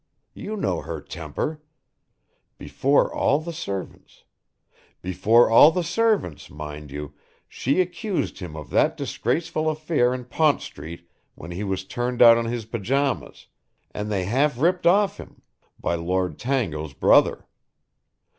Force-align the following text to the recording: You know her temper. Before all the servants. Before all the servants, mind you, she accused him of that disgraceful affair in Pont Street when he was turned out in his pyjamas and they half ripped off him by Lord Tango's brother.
You 0.33 0.57
know 0.57 0.81
her 0.81 0.99
temper. 0.99 1.61
Before 2.57 3.13
all 3.13 3.39
the 3.39 3.53
servants. 3.53 4.23
Before 5.03 5.47
all 5.47 5.69
the 5.69 5.83
servants, 5.83 6.49
mind 6.49 6.89
you, 6.89 7.13
she 7.47 7.79
accused 7.79 8.39
him 8.39 8.55
of 8.55 8.71
that 8.71 8.97
disgraceful 8.97 9.69
affair 9.69 10.11
in 10.11 10.25
Pont 10.25 10.63
Street 10.63 11.07
when 11.35 11.51
he 11.51 11.63
was 11.63 11.85
turned 11.85 12.19
out 12.19 12.39
in 12.39 12.45
his 12.45 12.65
pyjamas 12.65 13.45
and 13.91 14.11
they 14.11 14.23
half 14.25 14.57
ripped 14.59 14.87
off 14.87 15.17
him 15.19 15.43
by 15.79 15.93
Lord 15.93 16.39
Tango's 16.39 16.93
brother. 16.95 17.45